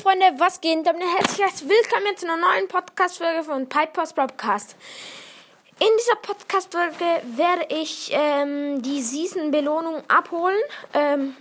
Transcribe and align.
Freunde, 0.00 0.24
was 0.38 0.60
geht? 0.60 0.84
Damit 0.84 1.02
herzlich 1.02 1.68
willkommen 1.68 2.16
zu 2.16 2.26
einer 2.26 2.36
neuen 2.36 2.66
Podcast-Folge 2.66 3.44
von 3.44 3.68
Pipers 3.68 4.12
Podcast. 4.12 4.74
In 5.78 5.88
dieser 5.98 6.16
Podcast-Folge 6.16 7.22
werde 7.36 7.66
ich 7.68 8.10
ähm, 8.12 8.82
die 8.82 9.00
Season-Belohnung 9.00 10.02
abholen. 10.08 10.58
Ähm, 10.94 11.36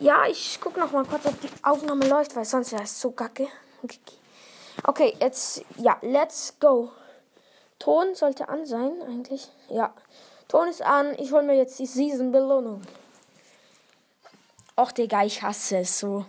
ja, 0.00 0.26
ich 0.26 0.60
gucke 0.60 0.78
noch 0.78 0.92
mal 0.92 1.04
kurz, 1.06 1.24
ob 1.24 1.40
die 1.40 1.48
Aufnahme 1.62 2.06
läuft, 2.06 2.36
weil 2.36 2.44
sonst 2.44 2.72
wäre 2.72 2.82
es 2.82 3.00
so 3.00 3.10
kacke. 3.10 3.48
Okay, 4.84 5.16
jetzt, 5.18 5.64
ja, 5.76 5.96
let's 6.02 6.56
go. 6.60 6.92
Ton 7.78 8.14
sollte 8.14 8.50
an 8.50 8.66
sein, 8.66 8.92
eigentlich. 9.08 9.48
Ja, 9.70 9.94
Ton 10.46 10.68
ist 10.68 10.82
an. 10.82 11.14
Ich 11.18 11.32
hole 11.32 11.42
mir 11.42 11.56
jetzt 11.56 11.78
die 11.78 11.86
Season-Belohnung. 11.86 12.82
Och, 14.76 14.92
Digga, 14.92 15.24
ich 15.24 15.42
hasse 15.42 15.78
es 15.78 15.98
so. 15.98 16.26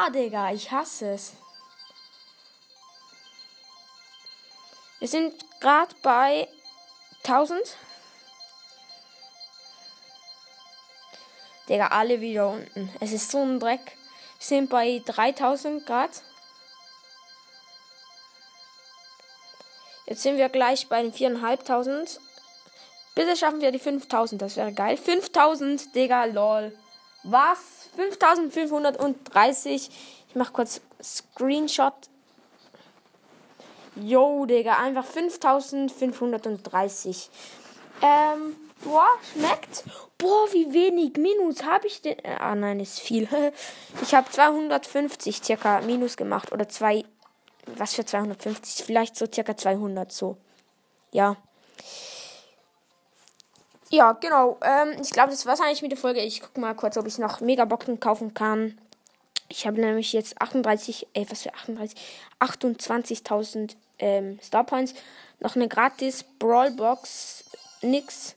Bah, 0.00 0.08
Digga, 0.08 0.50
ich 0.50 0.70
hasse 0.70 1.10
es. 1.12 1.34
Wir 4.98 5.08
sind 5.08 5.34
gerade 5.60 5.94
bei 6.00 6.48
1000. 7.24 7.76
Digga, 11.68 11.88
alle 11.88 12.22
wieder 12.22 12.48
unten. 12.48 12.90
Es 13.00 13.12
ist 13.12 13.30
so 13.30 13.42
ein 13.42 13.60
Dreck. 13.60 13.94
Wir 14.38 14.46
sind 14.46 14.70
bei 14.70 15.02
3000 15.04 15.84
Grad. 15.84 16.22
Jetzt 20.06 20.22
sind 20.22 20.38
wir 20.38 20.48
gleich 20.48 20.88
bei 20.88 21.02
den 21.02 21.12
4500. 21.12 22.18
Bitte 23.14 23.36
schaffen 23.36 23.60
wir 23.60 23.70
die 23.70 23.78
5000, 23.78 24.40
das 24.40 24.56
wäre 24.56 24.72
geil. 24.72 24.96
5000, 24.96 25.94
Digga, 25.94 26.24
lol. 26.24 26.74
Was? 27.22 27.79
5530. 27.96 29.90
Ich 30.28 30.34
mach 30.34 30.52
kurz 30.52 30.82
Screenshot. 31.02 31.94
Yo, 33.96 34.46
Digga, 34.46 34.78
einfach 34.78 35.04
5530. 35.04 37.28
Ähm, 38.02 38.56
boah, 38.84 39.08
schmeckt. 39.32 39.82
Boah, 40.16 40.46
wie 40.52 40.72
wenig 40.72 41.16
Minus 41.16 41.64
habe 41.64 41.86
ich 41.86 42.00
denn? 42.02 42.16
Ah, 42.38 42.54
nein, 42.54 42.80
ist 42.80 43.00
viel. 43.00 43.28
Ich 44.02 44.14
habe 44.14 44.30
250 44.30 45.42
circa 45.42 45.80
Minus 45.80 46.16
gemacht. 46.16 46.52
Oder 46.52 46.68
zwei. 46.68 47.04
Was 47.76 47.94
für 47.94 48.04
250? 48.04 48.84
Vielleicht 48.84 49.16
so 49.16 49.26
circa 49.26 49.56
200 49.56 50.12
so. 50.12 50.36
Ja. 51.12 51.36
Ja, 53.92 54.12
genau. 54.12 54.56
Ähm, 54.62 54.96
ich 55.02 55.10
glaube, 55.10 55.30
das 55.30 55.46
war's 55.46 55.60
eigentlich 55.60 55.82
mit 55.82 55.90
der 55.90 55.98
Folge. 55.98 56.20
Ich 56.20 56.40
gucke 56.40 56.60
mal 56.60 56.74
kurz, 56.74 56.96
ob 56.96 57.06
ich 57.06 57.18
noch 57.18 57.40
Megaboxen 57.40 57.98
kaufen 57.98 58.34
kann. 58.34 58.78
Ich 59.48 59.66
habe 59.66 59.80
nämlich 59.80 60.12
jetzt 60.12 60.40
38, 60.40 61.08
äh, 61.12 61.26
was 61.28 61.42
für 61.42 61.52
38? 61.52 61.98
28.000 62.38 63.74
ähm, 63.98 64.38
Star 64.40 64.62
Points. 64.62 64.94
Noch 65.40 65.56
eine 65.56 65.66
gratis 65.66 66.24
Brawl 66.38 66.70
Box, 66.70 67.44
nix. 67.82 68.36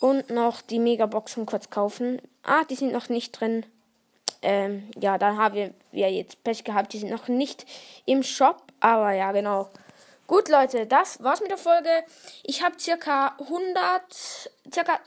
Und 0.00 0.30
noch 0.30 0.60
die 0.62 0.80
Megaboxen 0.80 1.46
kurz 1.46 1.70
kaufen. 1.70 2.20
Ah, 2.42 2.64
die 2.64 2.74
sind 2.74 2.92
noch 2.92 3.08
nicht 3.08 3.38
drin. 3.38 3.64
Ähm, 4.42 4.90
ja, 5.00 5.16
dann 5.16 5.38
haben 5.38 5.72
wir 5.92 6.10
jetzt 6.10 6.42
Pech 6.42 6.64
gehabt. 6.64 6.92
Die 6.92 6.98
sind 6.98 7.10
noch 7.10 7.28
nicht 7.28 7.66
im 8.04 8.24
Shop. 8.24 8.64
Aber 8.80 9.12
ja, 9.12 9.30
genau. 9.30 9.70
Gut, 10.26 10.48
Leute, 10.48 10.86
das 10.86 11.22
war's 11.22 11.40
mit 11.40 11.50
der 11.50 11.58
Folge. 11.58 11.90
Ich 12.44 12.62
habe 12.62 12.78
circa 12.78 13.36
100, 13.40 14.50
circa, 14.72 15.00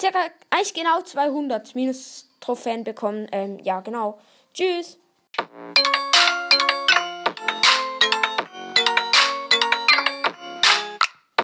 circa, 0.00 0.18
eigentlich 0.50 0.74
genau 0.74 1.02
200 1.02 1.74
minus 1.74 2.28
Trophäen 2.40 2.84
bekommen. 2.84 3.26
Ähm, 3.32 3.58
ja, 3.60 3.80
genau. 3.80 4.18
Tschüss. 4.52 4.98